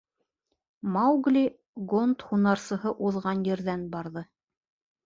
Маугли 0.95 1.45
гонд 1.91 2.27
һунарсыһы 2.31 2.95
уҙған 3.11 3.49
ерҙән 3.53 3.89
барҙы. 3.97 4.27